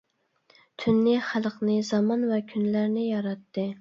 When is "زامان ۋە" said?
1.93-2.41